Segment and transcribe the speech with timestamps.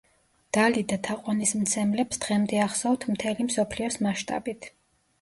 [0.57, 4.73] დალიდა თაყვანისმცემლებს დღემდე ახსოვთ მთელი მსოფლიოს მასშტაბით.